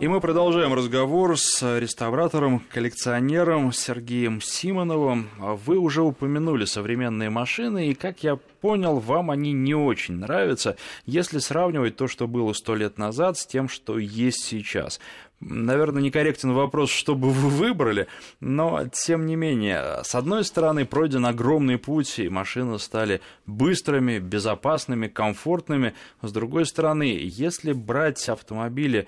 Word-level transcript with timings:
И 0.00 0.08
мы 0.08 0.20
продолжаем 0.20 0.74
разговор 0.74 1.38
с 1.38 1.78
реставратором, 1.78 2.58
коллекционером 2.58 3.72
Сергеем 3.72 4.40
Симоновым. 4.40 5.30
Вы 5.38 5.78
уже 5.78 6.02
упомянули 6.02 6.64
современные 6.64 7.30
машины, 7.30 7.88
и, 7.88 7.94
как 7.94 8.22
я 8.24 8.36
понял, 8.60 8.98
вам 8.98 9.30
они 9.30 9.52
не 9.52 9.74
очень 9.74 10.16
нравятся, 10.16 10.76
если 11.06 11.38
сравнивать 11.38 11.96
то, 11.96 12.08
что 12.08 12.26
было 12.26 12.52
сто 12.54 12.74
лет 12.74 12.98
назад, 12.98 13.38
с 13.38 13.46
тем, 13.46 13.68
что 13.68 13.98
есть 13.98 14.44
сейчас. 14.44 15.00
Наверное, 15.40 16.02
некорректен 16.02 16.52
вопрос, 16.52 16.90
что 16.90 17.14
бы 17.14 17.30
вы 17.30 17.48
выбрали, 17.48 18.06
но, 18.40 18.86
тем 18.92 19.26
не 19.26 19.36
менее, 19.36 20.02
с 20.02 20.14
одной 20.14 20.44
стороны, 20.44 20.86
пройден 20.86 21.24
огромный 21.24 21.78
путь, 21.78 22.18
и 22.18 22.28
машины 22.28 22.78
стали 22.78 23.20
быстрыми, 23.46 24.18
безопасными, 24.18 25.06
комфортными. 25.06 25.94
С 26.20 26.32
другой 26.32 26.66
стороны, 26.66 27.18
если 27.20 27.72
брать 27.72 28.28
автомобили 28.28 29.06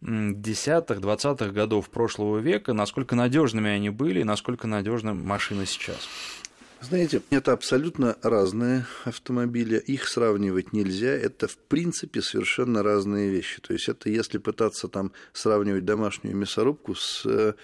десятых, 0.00 1.00
двадцатых 1.00 1.52
годов 1.52 1.90
прошлого 1.90 2.38
века, 2.38 2.72
насколько 2.72 3.14
надежными 3.14 3.70
они 3.70 3.90
были 3.90 4.20
и 4.20 4.24
насколько 4.24 4.66
надежны 4.66 5.14
машины 5.14 5.66
сейчас? 5.66 6.08
Знаете, 6.82 7.22
это 7.30 7.52
абсолютно 7.52 8.16
разные 8.22 8.86
автомобили, 9.04 9.78
их 9.78 10.06
сравнивать 10.06 10.74
нельзя, 10.74 11.08
это 11.08 11.48
в 11.48 11.56
принципе 11.56 12.20
совершенно 12.20 12.82
разные 12.82 13.30
вещи. 13.30 13.60
То 13.62 13.72
есть 13.72 13.88
это 13.88 14.10
если 14.10 14.36
пытаться 14.38 14.86
там 14.88 15.12
сравнивать 15.32 15.86
домашнюю 15.86 16.36
мясорубку 16.36 16.94
с 16.94 17.24
э, 17.24 17.54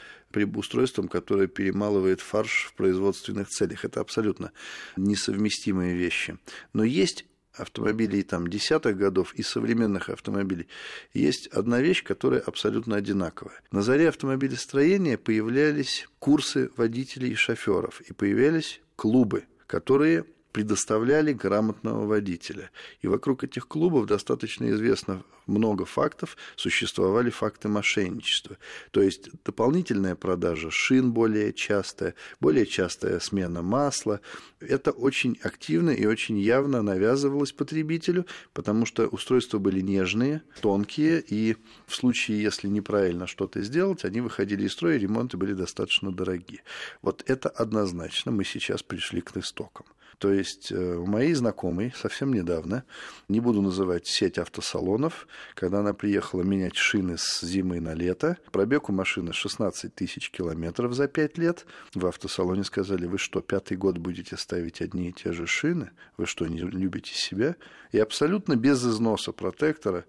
устройством, 0.54 1.08
которое 1.08 1.46
перемалывает 1.46 2.20
фарш 2.20 2.68
в 2.70 2.74
производственных 2.74 3.48
целях. 3.48 3.84
Это 3.84 4.00
абсолютно 4.00 4.52
несовместимые 4.96 5.94
вещи. 5.94 6.38
Но 6.72 6.82
есть 6.82 7.26
автомобилей 7.54 8.22
там 8.22 8.48
десятых 8.48 8.96
годов 8.96 9.34
и 9.34 9.42
современных 9.42 10.08
автомобилей 10.08 10.68
есть 11.12 11.46
одна 11.48 11.80
вещь, 11.80 12.02
которая 12.02 12.40
абсолютно 12.40 12.96
одинаковая. 12.96 13.60
На 13.70 13.82
заре 13.82 14.08
автомобилестроения 14.08 15.18
появлялись 15.18 16.08
курсы 16.18 16.70
водителей 16.76 17.30
и 17.30 17.34
шоферов, 17.34 18.00
и 18.02 18.12
появлялись 18.12 18.80
клубы, 18.96 19.44
которые 19.66 20.24
предоставляли 20.52 21.32
грамотного 21.32 22.06
водителя. 22.06 22.70
И 23.00 23.08
вокруг 23.08 23.44
этих 23.44 23.66
клубов 23.66 24.06
достаточно 24.06 24.70
известно 24.70 25.24
много 25.46 25.84
фактов, 25.84 26.36
существовали 26.56 27.30
факты 27.30 27.68
мошенничества. 27.68 28.58
То 28.90 29.02
есть 29.02 29.28
дополнительная 29.44 30.14
продажа 30.14 30.70
шин 30.70 31.12
более 31.12 31.52
частая, 31.52 32.14
более 32.40 32.66
частая 32.66 33.18
смена 33.20 33.62
масла. 33.62 34.20
Это 34.60 34.92
очень 34.92 35.38
активно 35.42 35.90
и 35.90 36.06
очень 36.06 36.38
явно 36.38 36.82
навязывалось 36.82 37.52
потребителю, 37.52 38.26
потому 38.52 38.86
что 38.86 39.08
устройства 39.08 39.58
были 39.58 39.80
нежные, 39.80 40.42
тонкие, 40.60 41.20
и 41.20 41.56
в 41.86 41.94
случае, 41.94 42.42
если 42.42 42.68
неправильно 42.68 43.26
что-то 43.26 43.62
сделать, 43.62 44.04
они 44.04 44.20
выходили 44.20 44.66
из 44.66 44.72
строя, 44.72 44.96
ремонты 44.96 45.36
были 45.36 45.54
достаточно 45.54 46.12
дорогие. 46.12 46.62
Вот 47.02 47.24
это 47.26 47.48
однозначно 47.48 48.30
мы 48.30 48.44
сейчас 48.44 48.82
пришли 48.82 49.20
к 49.20 49.36
истокам. 49.36 49.86
То 50.18 50.32
есть 50.32 50.70
э, 50.70 50.96
у 50.96 51.06
моей 51.06 51.34
знакомой 51.34 51.92
совсем 51.96 52.32
недавно, 52.32 52.84
не 53.28 53.40
буду 53.40 53.62
называть 53.62 54.06
сеть 54.06 54.38
автосалонов, 54.38 55.26
когда 55.54 55.80
она 55.80 55.94
приехала 55.94 56.42
менять 56.42 56.76
шины 56.76 57.16
с 57.18 57.40
зимы 57.40 57.80
на 57.80 57.94
лето, 57.94 58.38
пробег 58.50 58.88
у 58.88 58.92
машины 58.92 59.32
16 59.32 59.94
тысяч 59.94 60.30
километров 60.30 60.94
за 60.94 61.08
5 61.08 61.38
лет, 61.38 61.66
в 61.94 62.06
автосалоне 62.06 62.64
сказали, 62.64 63.06
вы 63.06 63.18
что, 63.18 63.40
пятый 63.40 63.76
год 63.76 63.98
будете 63.98 64.36
ставить 64.36 64.80
одни 64.80 65.08
и 65.08 65.12
те 65.12 65.32
же 65.32 65.46
шины? 65.46 65.90
Вы 66.16 66.26
что, 66.26 66.46
не 66.46 66.58
любите 66.58 67.14
себя? 67.14 67.56
И 67.90 67.98
абсолютно 67.98 68.56
без 68.56 68.84
износа 68.84 69.32
протектора 69.32 70.04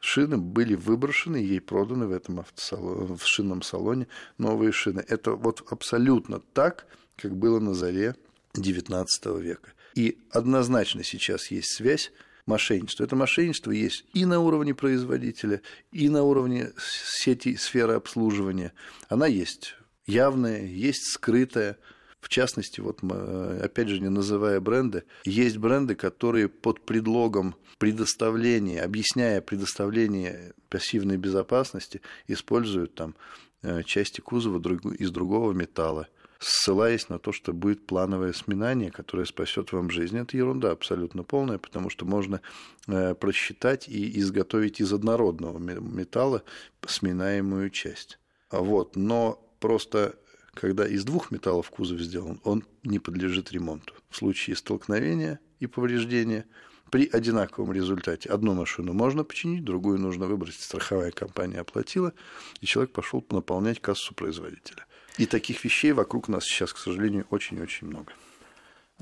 шины 0.00 0.38
были 0.38 0.74
выброшены, 0.74 1.36
ей 1.36 1.60
проданы 1.60 2.06
в 2.06 2.12
этом 2.12 2.40
автосалоне, 2.40 3.16
в 3.16 3.26
шинном 3.26 3.62
салоне 3.62 4.08
новые 4.38 4.72
шины. 4.72 5.04
Это 5.06 5.32
вот 5.32 5.62
абсолютно 5.70 6.40
так, 6.40 6.86
как 7.16 7.36
было 7.36 7.60
на 7.60 7.74
заре 7.74 8.16
XIX 8.54 9.06
века. 9.40 9.72
И 9.94 10.18
однозначно 10.30 11.02
сейчас 11.02 11.50
есть 11.50 11.74
связь 11.74 12.12
мошенничества. 12.46 13.04
Это 13.04 13.16
мошенничество 13.16 13.70
есть 13.70 14.04
и 14.12 14.24
на 14.24 14.40
уровне 14.40 14.74
производителя, 14.74 15.62
и 15.92 16.08
на 16.08 16.22
уровне 16.22 16.72
сети 16.78 17.56
сферы 17.56 17.94
обслуживания. 17.94 18.72
Она 19.08 19.26
есть 19.26 19.76
явная, 20.06 20.64
есть 20.64 21.12
скрытая. 21.12 21.78
В 22.20 22.28
частности, 22.28 22.80
вот 22.80 23.02
опять 23.02 23.88
же, 23.88 23.98
не 23.98 24.10
называя 24.10 24.60
бренды, 24.60 25.04
есть 25.24 25.56
бренды, 25.56 25.94
которые 25.94 26.50
под 26.50 26.84
предлогом 26.84 27.56
предоставления, 27.78 28.82
объясняя 28.82 29.40
предоставление 29.40 30.52
пассивной 30.68 31.16
безопасности, 31.16 32.02
используют 32.26 32.94
там 32.94 33.14
э, 33.62 33.82
части 33.84 34.20
кузова 34.20 34.58
из 34.92 35.10
другого 35.10 35.52
металла– 35.52 36.08
ссылаясь 36.40 37.10
на 37.10 37.18
то, 37.18 37.32
что 37.32 37.52
будет 37.52 37.86
плановое 37.86 38.32
сминание, 38.32 38.90
которое 38.90 39.26
спасет 39.26 39.72
вам 39.72 39.90
жизнь. 39.90 40.18
Это 40.18 40.36
ерунда 40.36 40.70
абсолютно 40.72 41.22
полная, 41.22 41.58
потому 41.58 41.90
что 41.90 42.06
можно 42.06 42.40
э, 42.88 43.14
просчитать 43.14 43.88
и 43.88 44.18
изготовить 44.18 44.80
из 44.80 44.92
однородного 44.92 45.58
металла 45.58 46.42
сминаемую 46.86 47.68
часть. 47.70 48.18
Вот. 48.50 48.96
Но 48.96 49.46
просто 49.60 50.16
когда 50.54 50.86
из 50.86 51.04
двух 51.04 51.30
металлов 51.30 51.70
кузов 51.70 52.00
сделан, 52.00 52.40
он 52.42 52.64
не 52.82 52.98
подлежит 52.98 53.52
ремонту. 53.52 53.94
В 54.08 54.16
случае 54.16 54.56
столкновения 54.56 55.38
и 55.60 55.66
повреждения 55.66 56.46
при 56.90 57.06
одинаковом 57.06 57.72
результате 57.72 58.30
одну 58.30 58.54
машину 58.54 58.92
можно 58.92 59.24
починить, 59.24 59.64
другую 59.64 60.00
нужно 60.00 60.26
выбросить, 60.26 60.62
страховая 60.62 61.12
компания 61.12 61.60
оплатила, 61.60 62.12
и 62.60 62.66
человек 62.66 62.92
пошел 62.92 63.24
наполнять 63.30 63.80
кассу 63.80 64.14
производителя. 64.14 64.86
И 65.18 65.26
таких 65.26 65.64
вещей 65.64 65.92
вокруг 65.92 66.28
нас 66.28 66.44
сейчас, 66.44 66.72
к 66.72 66.78
сожалению, 66.78 67.26
очень-очень 67.30 67.86
много. 67.86 68.12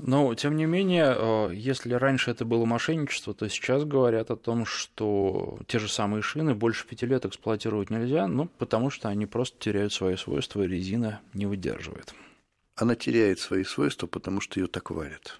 Но, 0.01 0.33
тем 0.33 0.55
не 0.55 0.65
менее, 0.65 1.13
э, 1.15 1.51
если 1.53 1.93
раньше 1.93 2.31
это 2.31 2.45
было 2.45 2.63
мошенничество, 2.65 3.33
то 3.33 3.47
сейчас 3.49 3.83
говорят 3.83 4.31
о 4.31 4.37
том, 4.37 4.65
что 4.65 5.59
те 5.67 5.77
же 5.77 5.89
самые 5.89 6.21
шины 6.21 6.55
больше 6.55 6.87
пяти 6.87 7.05
лет 7.05 7.25
эксплуатировать 7.25 7.89
нельзя, 7.89 8.27
ну, 8.27 8.47
потому 8.57 8.89
что 8.89 9.09
они 9.09 9.25
просто 9.25 9.59
теряют 9.59 9.91
свои 9.91 10.15
свойства, 10.15 10.63
резина 10.63 11.19
не 11.33 11.45
выдерживает. 11.45 12.13
Она 12.75 12.95
теряет 12.95 13.39
свои 13.39 13.65
свойства, 13.65 14.07
потому 14.07 14.39
что 14.39 14.59
ее 14.59 14.67
так 14.67 14.89
варят. 14.89 15.39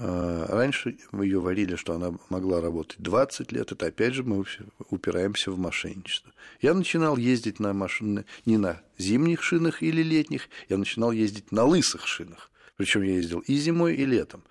А, 0.00 0.46
раньше 0.48 0.96
ее 1.12 1.40
варили, 1.40 1.74
что 1.74 1.94
она 1.94 2.12
могла 2.28 2.60
работать 2.60 3.00
20 3.00 3.52
лет. 3.52 3.72
Это 3.72 3.86
опять 3.86 4.14
же 4.14 4.22
мы 4.22 4.44
упираемся 4.90 5.50
в 5.50 5.58
мошенничество. 5.58 6.32
Я 6.60 6.74
начинал 6.74 7.16
ездить 7.16 7.58
на 7.58 7.72
машине 7.72 8.24
не 8.46 8.58
на 8.58 8.80
зимних 8.96 9.42
шинах 9.42 9.82
или 9.82 10.02
летних, 10.02 10.48
я 10.68 10.76
начинал 10.76 11.10
ездить 11.10 11.50
на 11.50 11.64
лысых 11.64 12.06
шинах. 12.06 12.50
Причем 12.76 13.02
я 13.02 13.14
ездил 13.14 13.40
и 13.40 13.56
зимой, 13.56 13.96
и 13.96 14.04
летом. 14.04 14.44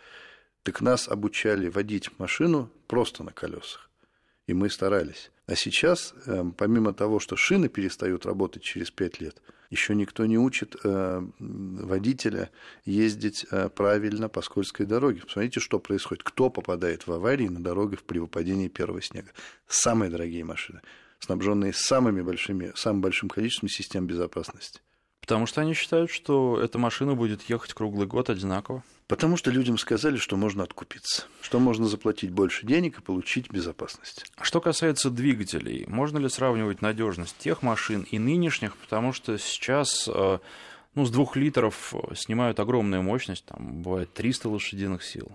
Так 0.63 0.81
нас 0.81 1.07
обучали 1.07 1.69
водить 1.69 2.09
машину 2.19 2.69
просто 2.87 3.23
на 3.23 3.31
колесах. 3.31 3.89
И 4.47 4.53
мы 4.53 4.69
старались. 4.69 5.31
А 5.45 5.55
сейчас, 5.55 6.13
эм, 6.25 6.51
помимо 6.51 6.93
того, 6.93 7.19
что 7.19 7.37
шины 7.37 7.69
перестают 7.69 8.25
работать 8.25 8.63
через 8.63 8.91
5 8.91 9.21
лет, 9.21 9.41
еще 9.69 9.95
никто 9.95 10.25
не 10.25 10.37
учит 10.37 10.75
э, 10.83 11.21
водителя 11.39 12.49
ездить 12.85 13.45
э, 13.51 13.69
правильно 13.69 14.29
по 14.29 14.41
скользкой 14.41 14.85
дороге. 14.85 15.21
Посмотрите, 15.21 15.59
что 15.59 15.79
происходит. 15.79 16.23
Кто 16.23 16.49
попадает 16.49 17.07
в 17.07 17.11
аварии 17.11 17.47
на 17.47 17.61
дорогах 17.61 18.03
при 18.03 18.19
выпадении 18.19 18.67
первого 18.67 19.01
снега? 19.01 19.31
Самые 19.67 20.09
дорогие 20.09 20.43
машины, 20.43 20.81
снабженные 21.19 21.73
самыми 21.73 22.21
большими, 22.21 22.71
самым 22.75 23.01
большим 23.01 23.29
количеством 23.29 23.69
систем 23.69 24.07
безопасности. 24.07 24.81
Потому 25.27 25.45
что 25.45 25.59
они 25.59 25.73
считают, 25.73 26.09
что 26.09 26.57
эта 26.57 26.79
машина 26.79 27.13
будет 27.13 27.41
ехать 27.49 27.73
круглый 27.73 28.07
год 28.07 28.29
одинаково. 28.29 28.81
Потому 29.07 29.35
что 29.35 29.51
людям 29.51 29.77
сказали, 29.77 30.15
что 30.15 30.37
можно 30.37 30.63
откупиться, 30.63 31.25
что 31.41 31.59
можно 31.59 31.85
заплатить 31.85 32.31
больше 32.31 32.65
денег 32.65 32.99
и 32.99 33.01
получить 33.01 33.51
безопасность. 33.51 34.25
Что 34.39 34.61
касается 34.61 35.09
двигателей, 35.09 35.83
можно 35.85 36.17
ли 36.17 36.29
сравнивать 36.29 36.81
надежность 36.81 37.37
тех 37.39 37.61
машин 37.61 38.07
и 38.09 38.19
нынешних, 38.19 38.77
потому 38.77 39.11
что 39.11 39.37
сейчас 39.37 40.09
э, 40.13 40.39
ну, 40.95 41.05
с 41.05 41.11
двух 41.11 41.35
литров 41.35 41.93
снимают 42.15 42.61
огромную 42.61 43.03
мощность, 43.03 43.43
там 43.43 43.81
бывает 43.81 44.13
300 44.13 44.47
лошадиных 44.47 45.03
сил. 45.03 45.29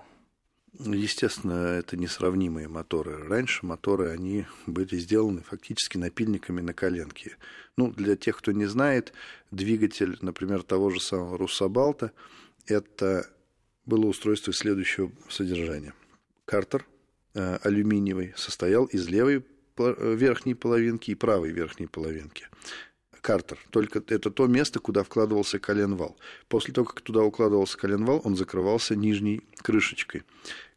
Естественно, 0.78 1.52
это 1.52 1.98
несравнимые 1.98 2.66
моторы. 2.66 3.18
Раньше 3.28 3.66
моторы, 3.66 4.10
они 4.10 4.46
были 4.66 4.96
сделаны 4.96 5.42
фактически 5.42 5.98
напильниками 5.98 6.62
на 6.62 6.72
коленке. 6.72 7.36
Ну, 7.76 7.92
для 7.92 8.16
тех, 8.16 8.38
кто 8.38 8.52
не 8.52 8.64
знает, 8.64 9.12
двигатель, 9.50 10.16
например, 10.22 10.62
того 10.62 10.90
же 10.90 11.00
самого 11.00 11.36
Руссобалта, 11.36 12.12
это 12.66 13.28
было 13.84 14.06
устройство 14.06 14.52
следующего 14.54 15.12
содержания. 15.28 15.92
Картер 16.46 16.86
э, 17.34 17.58
алюминиевый 17.62 18.32
состоял 18.36 18.86
из 18.86 19.08
левой 19.08 19.44
верхней 19.76 20.54
половинки 20.54 21.10
и 21.10 21.14
правой 21.14 21.50
верхней 21.50 21.86
половинки. 21.86 22.46
Картер. 23.22 23.58
Только 23.70 24.02
это 24.08 24.30
то 24.30 24.46
место, 24.46 24.80
куда 24.80 25.02
вкладывался 25.02 25.58
коленвал. 25.58 26.18
После 26.48 26.74
того, 26.74 26.86
как 26.86 27.00
туда 27.00 27.22
укладывался 27.22 27.78
коленвал, 27.78 28.20
он 28.24 28.36
закрывался 28.36 28.94
нижней 28.94 29.42
крышечкой. 29.62 30.24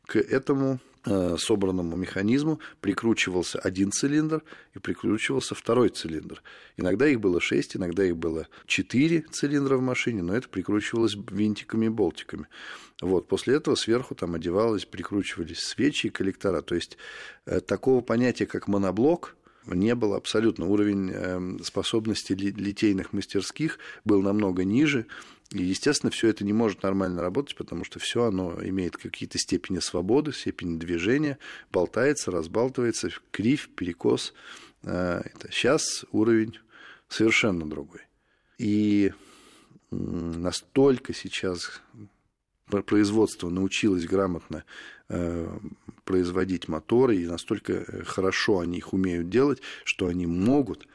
К 0.05 0.17
этому 0.17 0.79
Э, 1.07 1.35
собранному 1.37 1.95
механизму 1.95 2.59
прикручивался 2.81 3.59
один 3.59 3.91
цилиндр 3.91 4.41
и 4.73 4.79
прикручивался 4.79 5.53
второй 5.53 5.89
цилиндр. 5.89 6.41
Иногда 6.77 7.07
их 7.07 7.19
было 7.19 7.39
шесть, 7.39 7.75
иногда 7.75 8.03
их 8.03 8.17
было 8.17 8.47
четыре 8.65 9.23
цилиндра 9.31 9.77
в 9.77 9.81
машине, 9.81 10.23
но 10.23 10.35
это 10.35 10.49
прикручивалось 10.49 11.15
винтиками 11.29 11.85
и 11.85 11.89
болтиками. 11.89 12.47
Вот. 13.01 13.27
После 13.27 13.53
этого 13.55 13.75
сверху 13.75 14.15
там 14.15 14.33
одевалось, 14.33 14.85
прикручивались 14.85 15.59
свечи 15.59 16.07
и 16.07 16.09
коллектора. 16.09 16.63
То 16.63 16.73
есть 16.73 16.97
э, 17.45 17.59
такого 17.59 18.01
понятия, 18.01 18.47
как 18.47 18.67
моноблок, 18.67 19.34
не 19.67 19.95
было 19.95 20.17
абсолютно. 20.17 20.65
Уровень 20.65 21.11
э, 21.13 21.63
способности 21.63 22.33
литейных 22.33 23.13
мастерских 23.13 23.79
был 24.03 24.21
намного 24.21 24.63
ниже, 24.63 25.07
и, 25.51 25.63
естественно, 25.63 26.11
все 26.11 26.27
это 26.29 26.43
не 26.43 26.53
может 26.53 26.83
нормально 26.83 27.21
работать, 27.21 27.55
потому 27.55 27.83
что 27.83 27.99
все 27.99 28.23
оно 28.25 28.57
имеет 28.63 28.97
какие-то 28.97 29.37
степени 29.37 29.79
свободы, 29.79 30.33
степени 30.33 30.77
движения, 30.77 31.37
болтается, 31.71 32.31
разбалтывается, 32.31 33.09
кривь, 33.31 33.69
перекос. 33.75 34.33
Сейчас 34.83 36.05
уровень 36.11 36.57
совершенно 37.07 37.69
другой. 37.69 38.01
И 38.57 39.13
настолько 39.91 41.13
сейчас 41.13 41.81
производство 42.65 43.49
научилось 43.49 44.05
грамотно 44.05 44.63
э, 45.09 45.57
производить 46.03 46.67
моторы, 46.67 47.17
и 47.17 47.27
настолько 47.27 47.73
э, 47.73 48.03
хорошо 48.03 48.59
они 48.59 48.77
их 48.77 48.93
умеют 48.93 49.29
делать, 49.29 49.61
что 49.83 50.07
они 50.07 50.25
могут 50.25 50.87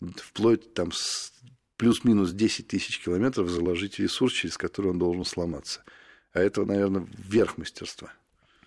вплоть 0.00 0.72
там 0.74 0.92
с 0.92 1.32
плюс-минус 1.76 2.32
10 2.32 2.68
тысяч 2.68 3.00
километров 3.00 3.48
заложить 3.48 3.98
ресурс, 3.98 4.34
через 4.34 4.58
который 4.58 4.90
он 4.90 4.98
должен 4.98 5.24
сломаться. 5.24 5.82
А 6.32 6.40
это, 6.40 6.64
наверное, 6.64 7.06
верх 7.16 7.58
мастерства. 7.58 8.12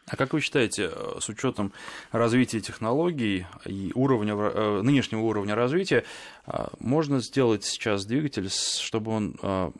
А 0.06 0.18
как 0.18 0.34
вы 0.34 0.42
считаете, 0.42 0.92
с 1.20 1.30
учетом 1.30 1.72
развития 2.12 2.60
технологий 2.60 3.46
и 3.66 3.92
уровня, 3.96 4.36
э, 4.36 4.82
нынешнего 4.82 5.22
уровня 5.22 5.56
развития, 5.56 6.04
э, 6.46 6.68
можно 6.80 7.22
сделать 7.22 7.64
сейчас 7.64 8.06
двигатель, 8.06 8.50
чтобы 8.50 9.12
он 9.12 9.36
э, 9.42 9.72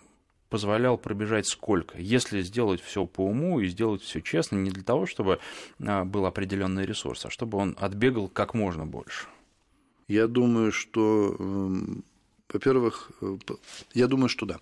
позволял 0.54 1.00
пробежать 1.00 1.48
сколько, 1.48 1.98
если 1.98 2.44
сделать 2.44 2.80
все 2.80 3.08
по 3.08 3.26
уму 3.26 3.60
и 3.60 3.68
сделать 3.68 4.04
все 4.04 4.22
честно, 4.22 4.58
не 4.58 4.70
для 4.70 4.84
того, 4.84 5.08
чтобы 5.08 5.40
был 5.80 6.28
определенный 6.28 6.86
ресурс, 6.86 7.26
а 7.26 7.32
чтобы 7.32 7.58
он 7.58 7.76
отбегал 7.80 8.28
как 8.28 8.54
можно 8.54 8.86
больше? 8.86 9.26
Я 10.08 10.28
думаю, 10.28 10.72
что 10.72 11.36
эм, 11.40 12.04
во-первых, 12.54 13.10
э, 13.22 13.38
я 13.96 14.06
думаю, 14.06 14.30
что 14.30 14.46
да. 14.46 14.60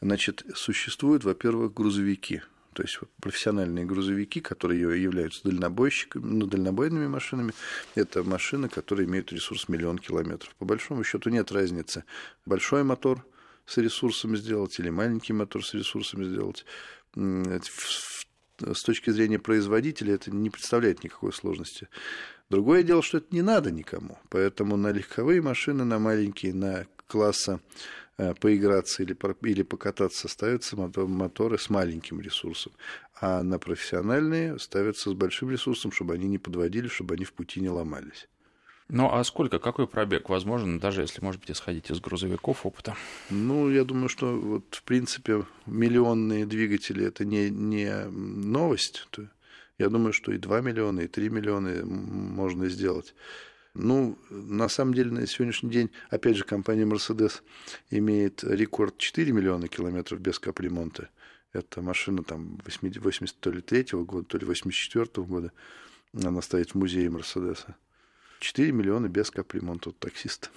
Значит, 0.00 0.44
существуют, 0.56 1.22
во-первых, 1.22 1.72
грузовики, 1.72 2.42
то 2.72 2.82
есть 2.82 2.98
профессиональные 3.20 3.84
грузовики, 3.84 4.40
которые 4.40 5.00
являются 5.00 5.44
дальнобойщиками, 5.44 6.24
ну, 6.24 6.46
дальнобойными 6.46 7.06
машинами, 7.06 7.52
это 7.94 8.24
машины, 8.24 8.68
которые 8.68 9.06
имеют 9.06 9.32
ресурс 9.32 9.68
миллион 9.68 9.98
километров. 9.98 10.52
По 10.58 10.64
большому 10.64 11.04
счету 11.04 11.30
нет 11.30 11.52
разницы, 11.52 12.02
большой 12.44 12.82
мотор 12.82 13.24
с 13.68 13.76
ресурсом 13.76 14.36
сделать 14.36 14.78
или 14.80 14.88
маленький 14.88 15.34
мотор 15.34 15.64
с 15.64 15.74
ресурсами 15.74 16.24
сделать. 16.24 16.64
С 17.14 18.82
точки 18.82 19.10
зрения 19.10 19.38
производителя 19.38 20.14
это 20.14 20.30
не 20.30 20.50
представляет 20.50 21.04
никакой 21.04 21.32
сложности. 21.32 21.88
Другое 22.48 22.82
дело, 22.82 23.02
что 23.02 23.18
это 23.18 23.28
не 23.30 23.42
надо 23.42 23.70
никому. 23.70 24.18
Поэтому 24.30 24.76
на 24.76 24.90
легковые 24.90 25.42
машины, 25.42 25.84
на 25.84 25.98
маленькие, 25.98 26.54
на 26.54 26.86
класса 27.06 27.60
э, 28.16 28.34
поиграться 28.34 29.02
или, 29.02 29.16
или 29.42 29.62
покататься 29.62 30.28
ставятся 30.28 30.76
моторы 30.76 31.58
с 31.58 31.68
маленьким 31.68 32.20
ресурсом, 32.20 32.72
а 33.20 33.42
на 33.42 33.58
профессиональные 33.58 34.58
ставятся 34.58 35.10
с 35.10 35.12
большим 35.12 35.50
ресурсом, 35.50 35.92
чтобы 35.92 36.14
они 36.14 36.26
не 36.26 36.38
подводили, 36.38 36.88
чтобы 36.88 37.14
они 37.14 37.24
в 37.24 37.34
пути 37.34 37.60
не 37.60 37.68
ломались. 37.68 38.28
Ну, 38.90 39.10
а 39.12 39.22
сколько, 39.22 39.58
какой 39.58 39.86
пробег 39.86 40.30
возможен, 40.30 40.78
даже 40.78 41.02
если, 41.02 41.22
может 41.22 41.42
быть, 41.42 41.50
исходить 41.50 41.90
из 41.90 42.00
грузовиков 42.00 42.64
опыта? 42.64 42.96
Ну, 43.28 43.70
я 43.70 43.84
думаю, 43.84 44.08
что 44.08 44.34
вот, 44.34 44.74
в 44.74 44.82
принципе, 44.82 45.44
миллионные 45.66 46.46
двигатели– 46.46 47.04
это 47.06 47.26
не, 47.26 47.50
не 47.50 48.06
новость. 48.08 49.06
Я 49.76 49.90
думаю, 49.90 50.14
что 50.14 50.32
и 50.32 50.38
2 50.38 50.62
миллиона, 50.62 51.00
и 51.00 51.06
3 51.06 51.28
миллиона 51.28 51.84
можно 51.84 52.70
сделать. 52.70 53.14
Ну, 53.74 54.18
на 54.30 54.68
самом 54.70 54.94
деле, 54.94 55.10
на 55.10 55.26
сегодняшний 55.26 55.70
день, 55.70 55.90
опять 56.08 56.36
же, 56.36 56.44
компания 56.44 56.84
Mercedes 56.84 57.42
имеет 57.90 58.42
рекорд 58.42 58.96
4 58.96 59.30
миллиона 59.32 59.68
километров 59.68 60.20
без 60.20 60.38
капремонта. 60.38 61.10
Это 61.52 61.82
машина 61.82 62.22
там 62.22 62.58
83 62.64 63.92
-го 63.92 64.04
года, 64.06 64.24
то 64.26 64.38
ли 64.38 64.46
84 64.46 65.04
-го 65.04 65.26
года. 65.26 65.52
Она 66.14 66.40
стоит 66.40 66.70
в 66.70 66.74
музее 66.74 67.10
Мерседеса. 67.10 67.76
4 68.40 68.72
миллиона 68.72 69.08
без 69.08 69.30
капремонта 69.30 69.90
от 69.90 69.98
таксиста. 69.98 70.48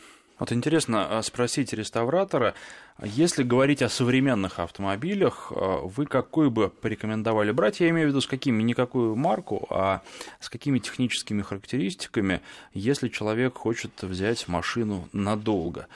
Вот 0.42 0.52
интересно 0.52 1.20
а, 1.20 1.22
спросить 1.22 1.72
реставратора, 1.72 2.56
если 3.04 3.44
говорить 3.44 3.84
о 3.84 3.90
современных 3.90 4.58
автомобилях, 4.60 5.52
а, 5.56 5.82
вы 5.82 6.08
какой 6.08 6.50
бы 6.50 6.70
порекомендовали 6.70 7.52
брать? 7.52 7.80
Я 7.80 7.90
имею 7.90 8.08
в 8.08 8.10
виду 8.10 8.22
с 8.22 8.26
какими, 8.28 8.64
не 8.64 8.74
какую 8.74 9.16
марку, 9.16 9.68
а 9.70 10.02
с 10.40 10.50
какими 10.50 10.80
техническими 10.80 11.44
характеристиками, 11.44 12.42
если 12.74 13.10
человек 13.10 13.54
хочет 13.54 14.02
взять 14.02 14.48
машину 14.48 15.08
надолго? 15.14 15.88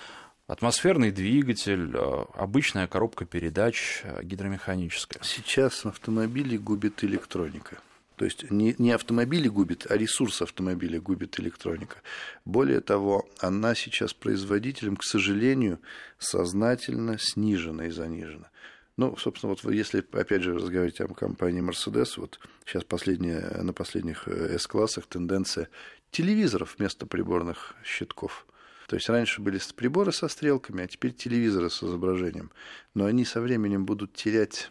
Атмосферный 0.45 1.09
двигатель, 1.09 1.89
а, 1.95 2.27
обычная 2.35 2.85
коробка 2.85 3.25
передач, 3.25 4.03
гидромеханическая. 4.21 5.23
Сейчас 5.23 5.87
автомобили 5.87 6.55
губит 6.57 7.03
электроника. 7.03 7.79
То 8.15 8.25
есть 8.25 8.49
не, 8.49 8.75
не 8.77 8.91
автомобили 8.91 9.47
губит, 9.47 9.87
а 9.89 9.97
ресурс 9.97 10.41
автомобиля 10.41 11.01
губит 11.01 11.39
электроника. 11.39 11.97
Более 12.45 12.81
того, 12.81 13.27
она 13.39 13.75
сейчас 13.75 14.13
производителем, 14.13 14.95
к 14.95 15.03
сожалению, 15.03 15.79
сознательно 16.17 17.17
снижена 17.19 17.87
и 17.87 17.89
занижена. 17.89 18.49
Ну, 18.97 19.17
собственно, 19.17 19.53
вот 19.53 19.71
если, 19.73 20.05
опять 20.13 20.43
же, 20.43 20.53
разговаривать 20.53 21.01
о 21.01 21.07
компании 21.09 21.61
Mercedes, 21.61 22.13
вот 22.15 22.39
сейчас 22.65 22.85
последняя, 22.85 23.61
на 23.61 23.73
последних 23.73 24.27
S-классах 24.27 25.07
тенденция 25.07 25.67
телевизоров 26.11 26.75
вместо 26.77 27.05
приборных 27.05 27.75
щитков. 27.83 28.47
То 28.87 28.95
есть 28.95 29.09
раньше 29.09 29.41
были 29.41 29.59
приборы 29.75 30.13
со 30.13 30.27
стрелками, 30.29 30.83
а 30.83 30.87
теперь 30.87 31.11
телевизоры 31.11 31.69
с 31.69 31.83
изображением. 31.83 32.51
Но 32.93 33.05
они 33.05 33.25
со 33.25 33.41
временем 33.41 33.85
будут 33.85 34.13
терять 34.13 34.69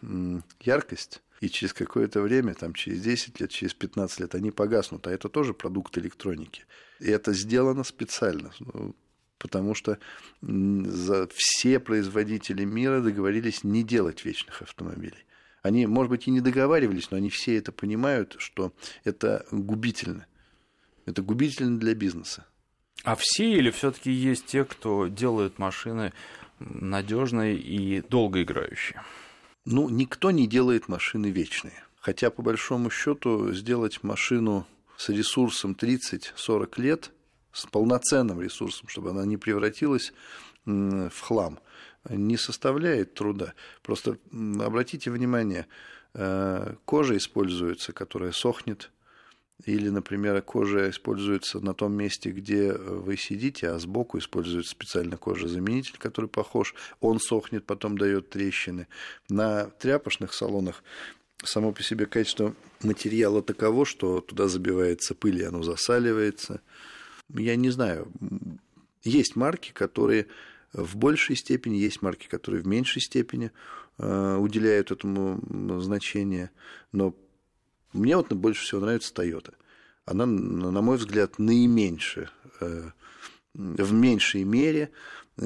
яркость, 0.60 1.20
и 1.40 1.48
через 1.48 1.72
какое-то 1.72 2.20
время, 2.22 2.54
там, 2.54 2.74
через 2.74 3.00
10 3.02 3.40
лет, 3.40 3.50
через 3.50 3.74
15 3.74 4.20
лет, 4.20 4.34
они 4.34 4.50
погаснут. 4.50 5.06
А 5.06 5.10
это 5.10 5.28
тоже 5.28 5.54
продукт 5.54 5.96
электроники. 5.98 6.64
И 7.00 7.10
это 7.10 7.32
сделано 7.32 7.84
специально, 7.84 8.52
ну, 8.60 8.94
потому 9.38 9.74
что 9.74 9.98
за 10.40 11.28
все 11.28 11.80
производители 11.80 12.64
мира 12.64 13.00
договорились 13.00 13.64
не 13.64 13.82
делать 13.82 14.24
вечных 14.24 14.62
автомобилей. 14.62 15.24
Они, 15.62 15.86
может 15.86 16.10
быть, 16.10 16.28
и 16.28 16.30
не 16.30 16.40
договаривались, 16.40 17.10
но 17.10 17.16
они 17.16 17.30
все 17.30 17.56
это 17.56 17.72
понимают, 17.72 18.36
что 18.38 18.72
это 19.04 19.46
губительно. 19.50 20.26
Это 21.06 21.22
губительно 21.22 21.78
для 21.78 21.94
бизнеса. 21.94 22.46
А 23.02 23.16
все 23.16 23.52
или 23.52 23.70
все-таки 23.70 24.10
есть 24.10 24.46
те, 24.46 24.64
кто 24.64 25.08
делает 25.08 25.58
машины 25.58 26.12
надежные 26.58 27.56
и 27.56 28.02
долгоиграющие? 28.02 29.02
Ну, 29.64 29.88
никто 29.88 30.30
не 30.30 30.46
делает 30.46 30.88
машины 30.88 31.30
вечные. 31.30 31.84
Хотя, 31.98 32.30
по 32.30 32.42
большому 32.42 32.90
счету, 32.90 33.52
сделать 33.52 34.02
машину 34.02 34.66
с 34.96 35.08
ресурсом 35.08 35.72
30-40 35.78 36.80
лет, 36.80 37.12
с 37.52 37.66
полноценным 37.66 38.42
ресурсом, 38.42 38.88
чтобы 38.88 39.10
она 39.10 39.24
не 39.24 39.36
превратилась 39.36 40.12
в 40.66 41.20
хлам, 41.20 41.60
не 42.08 42.36
составляет 42.36 43.14
труда. 43.14 43.54
Просто 43.82 44.18
обратите 44.60 45.10
внимание, 45.10 45.66
э, 46.12 46.74
кожа 46.84 47.16
используется, 47.16 47.92
которая 47.92 48.32
сохнет, 48.32 48.90
или, 49.64 49.88
например, 49.88 50.42
кожа 50.42 50.90
используется 50.90 51.60
на 51.60 51.74
том 51.74 51.92
месте, 51.92 52.30
где 52.30 52.72
вы 52.72 53.16
сидите, 53.16 53.68
а 53.68 53.78
сбоку 53.78 54.18
используется 54.18 54.72
специально 54.72 55.16
кожезаменитель, 55.16 55.96
который 55.98 56.28
похож. 56.28 56.74
Он 57.00 57.20
сохнет, 57.20 57.64
потом 57.64 57.96
дает 57.96 58.30
трещины. 58.30 58.88
На 59.28 59.66
тряпочных 59.66 60.34
салонах 60.34 60.82
само 61.44 61.72
по 61.72 61.82
себе 61.82 62.06
качество 62.06 62.54
материала 62.82 63.42
таково, 63.42 63.86
что 63.86 64.20
туда 64.20 64.48
забивается 64.48 65.14
пыль, 65.14 65.40
и 65.40 65.44
оно 65.44 65.62
засаливается. 65.62 66.60
Я 67.30 67.56
не 67.56 67.70
знаю. 67.70 68.10
Есть 69.02 69.36
марки, 69.36 69.70
которые 69.72 70.26
в 70.72 70.96
большей 70.96 71.36
степени, 71.36 71.76
есть 71.76 72.02
марки, 72.02 72.26
которые 72.26 72.62
в 72.62 72.66
меньшей 72.66 73.00
степени 73.00 73.52
э, 73.98 74.36
уделяют 74.36 74.90
этому 74.90 75.80
значение, 75.80 76.50
но 76.90 77.14
мне 77.94 78.16
вот 78.16 78.32
больше 78.32 78.62
всего 78.64 78.80
нравится 78.80 79.14
Toyota. 79.14 79.54
Она, 80.04 80.26
на 80.26 80.82
мой 80.82 80.98
взгляд, 80.98 81.38
наименьше, 81.38 82.28
э, 82.60 82.90
в 83.54 83.92
меньшей 83.92 84.44
мере 84.44 84.90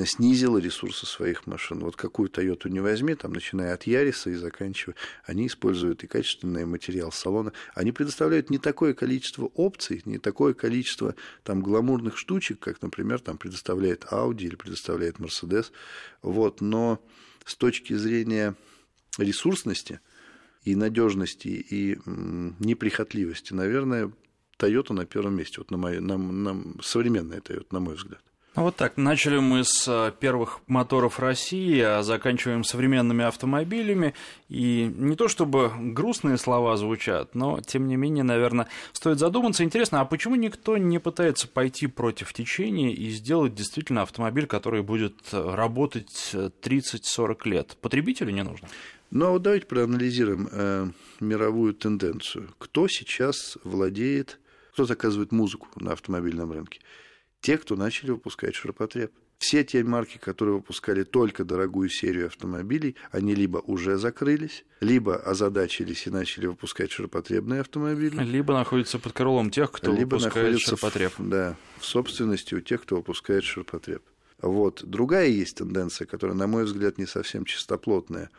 снизила 0.04 0.58
ресурсы 0.58 1.06
своих 1.06 1.46
машин. 1.46 1.80
Вот 1.80 1.96
какую 1.96 2.28
Toyota 2.28 2.68
не 2.68 2.80
возьми, 2.80 3.14
там, 3.14 3.32
начиная 3.32 3.74
от 3.74 3.84
Яриса 3.84 4.30
и 4.30 4.34
заканчивая, 4.34 4.96
они 5.24 5.46
используют 5.46 6.04
и 6.04 6.06
качественный 6.06 6.66
материал 6.66 7.12
салона. 7.12 7.52
Они 7.74 7.92
предоставляют 7.92 8.50
не 8.50 8.58
такое 8.58 8.92
количество 8.92 9.46
опций, 9.54 10.02
не 10.04 10.18
такое 10.18 10.54
количество 10.54 11.14
там 11.42 11.62
гламурных 11.62 12.18
штучек, 12.18 12.58
как, 12.58 12.82
например, 12.82 13.20
там 13.20 13.38
предоставляет 13.38 14.04
Audi 14.10 14.42
или 14.42 14.56
предоставляет 14.56 15.16
Mercedes. 15.16 15.70
Вот, 16.22 16.60
но 16.60 17.02
с 17.44 17.54
точки 17.54 17.94
зрения 17.94 18.54
ресурсности 19.16 20.00
и 20.62 20.74
надежности 20.74 21.48
и 21.48 21.98
неприхотливости, 22.06 23.54
наверное, 23.54 24.10
Toyota 24.58 24.92
на 24.92 25.06
первом 25.06 25.36
месте, 25.36 25.56
вот 25.58 25.70
на, 25.70 25.76
моей, 25.76 26.00
на, 26.00 26.16
на 26.16 26.82
современная 26.82 27.40
Toyota, 27.40 27.66
на 27.70 27.80
мой 27.80 27.94
взгляд. 27.94 28.20
Ну, 28.58 28.64
вот 28.64 28.74
так, 28.74 28.96
начали 28.96 29.38
мы 29.38 29.62
с 29.62 29.86
э, 29.86 30.12
первых 30.18 30.62
моторов 30.66 31.20
России, 31.20 31.78
а 31.78 32.02
заканчиваем 32.02 32.64
современными 32.64 33.24
автомобилями. 33.24 34.14
И 34.48 34.92
не 34.96 35.14
то 35.14 35.28
чтобы 35.28 35.70
грустные 35.78 36.38
слова 36.38 36.76
звучат, 36.76 37.36
но, 37.36 37.60
тем 37.60 37.86
не 37.86 37.94
менее, 37.94 38.24
наверное, 38.24 38.66
стоит 38.92 39.20
задуматься. 39.20 39.62
Интересно, 39.62 40.00
а 40.00 40.04
почему 40.06 40.34
никто 40.34 40.76
не 40.76 40.98
пытается 40.98 41.46
пойти 41.46 41.86
против 41.86 42.32
течения 42.32 42.90
и 42.90 43.10
сделать 43.10 43.54
действительно 43.54 44.02
автомобиль, 44.02 44.46
который 44.46 44.82
будет 44.82 45.14
работать 45.30 46.32
30-40 46.32 47.36
лет? 47.44 47.76
Потребителю 47.80 48.32
не 48.32 48.42
нужно? 48.42 48.66
Ну, 49.10 49.26
а 49.26 49.30
вот 49.30 49.42
давайте 49.42 49.66
проанализируем 49.66 50.48
э, 50.50 50.90
мировую 51.20 51.74
тенденцию. 51.74 52.50
Кто 52.58 52.88
сейчас 52.88 53.56
владеет, 53.64 54.38
кто 54.72 54.84
заказывает 54.84 55.32
музыку 55.32 55.68
на 55.76 55.92
автомобильном 55.92 56.52
рынке? 56.52 56.80
те, 57.40 57.58
кто 57.58 57.76
начали 57.76 58.10
выпускать 58.10 58.54
ширпотреб. 58.54 59.12
Все 59.38 59.62
те 59.62 59.84
марки, 59.84 60.18
которые 60.18 60.56
выпускали 60.56 61.04
только 61.04 61.44
дорогую 61.44 61.88
серию 61.88 62.26
автомобилей, 62.26 62.96
они 63.12 63.36
либо 63.36 63.58
уже 63.58 63.96
закрылись, 63.96 64.64
либо 64.80 65.16
озадачились 65.16 66.08
и 66.08 66.10
начали 66.10 66.46
выпускать 66.46 66.90
ширпотребные 66.90 67.60
автомобили. 67.60 68.20
Либо 68.24 68.54
находятся 68.54 68.98
под 68.98 69.12
крылом 69.12 69.50
тех, 69.52 69.70
кто 69.70 69.92
либо 69.92 70.16
выпускает 70.16 70.58
ширпотреб. 70.58 71.12
В, 71.16 71.28
да, 71.28 71.56
в 71.78 71.84
собственности 71.84 72.54
у 72.54 72.60
тех, 72.60 72.82
кто 72.82 72.96
выпускает 72.96 73.44
ширпотреб. 73.44 74.02
Вот. 74.42 74.82
Другая 74.84 75.28
есть 75.28 75.58
тенденция, 75.58 76.06
которая, 76.06 76.36
на 76.36 76.48
мой 76.48 76.64
взгляд, 76.64 76.98
не 76.98 77.06
совсем 77.06 77.44
чистоплотная. 77.44 78.30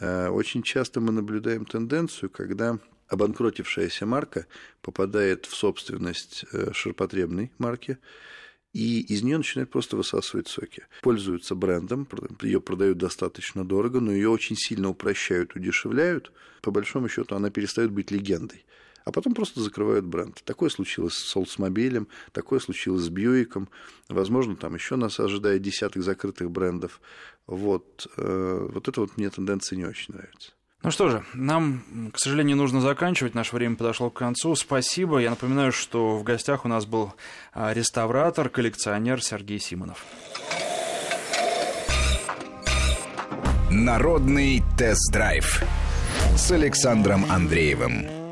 Э, 0.00 0.28
очень 0.28 0.62
часто 0.62 1.00
мы 1.00 1.12
наблюдаем 1.12 1.64
тенденцию, 1.64 2.30
когда 2.30 2.78
обанкротившаяся 3.08 4.06
марка 4.06 4.46
попадает 4.80 5.46
в 5.46 5.54
собственность 5.54 6.44
э, 6.52 6.72
ширпотребной 6.72 7.52
марки, 7.58 7.98
и 8.72 9.00
из 9.02 9.22
нее 9.22 9.38
начинают 9.38 9.70
просто 9.70 9.96
высасывать 9.96 10.48
соки. 10.48 10.84
Пользуются 11.00 11.54
брендом, 11.54 12.08
ее 12.42 12.60
продают 12.60 12.98
достаточно 12.98 13.64
дорого, 13.64 14.00
но 14.00 14.10
ее 14.10 14.28
очень 14.28 14.56
сильно 14.56 14.88
упрощают, 14.88 15.54
удешевляют. 15.54 16.32
По 16.60 16.72
большому 16.72 17.08
счету 17.08 17.36
она 17.36 17.50
перестает 17.50 17.92
быть 17.92 18.10
легендой. 18.10 18.64
А 19.04 19.12
потом 19.12 19.34
просто 19.34 19.60
закрывают 19.60 20.04
бренд. 20.06 20.42
Такое 20.44 20.70
случилось 20.70 21.14
с 21.14 21.36
Oldsmobile, 21.36 22.06
такое 22.32 22.58
случилось 22.58 23.02
с 23.04 23.08
Бьюиком. 23.08 23.68
Возможно, 24.08 24.56
там 24.56 24.74
еще 24.74 24.96
нас 24.96 25.20
ожидает 25.20 25.62
десяток 25.62 26.02
закрытых 26.02 26.50
брендов. 26.50 27.00
Вот, 27.46 28.08
э, 28.16 28.68
вот 28.72 28.88
это 28.88 29.00
вот 29.02 29.16
мне 29.18 29.28
тенденция 29.28 29.76
не 29.76 29.84
очень 29.84 30.14
нравится. 30.14 30.52
Ну 30.82 30.90
что 30.90 31.08
же, 31.08 31.24
нам, 31.32 32.10
к 32.12 32.18
сожалению, 32.18 32.58
нужно 32.58 32.80
заканчивать. 32.82 33.34
Наше 33.34 33.56
время 33.56 33.76
подошло 33.76 34.10
к 34.10 34.18
концу. 34.18 34.54
Спасибо. 34.54 35.18
Я 35.18 35.30
напоминаю, 35.30 35.72
что 35.72 36.18
в 36.18 36.22
гостях 36.22 36.66
у 36.66 36.68
нас 36.68 36.84
был 36.84 37.14
а, 37.54 37.72
реставратор, 37.72 38.50
коллекционер 38.50 39.22
Сергей 39.22 39.58
Симонов. 39.58 40.04
Народный 43.70 44.62
тест-драйв 44.76 45.62
с 46.36 46.52
Александром 46.52 47.24
Андреевым. 47.30 48.23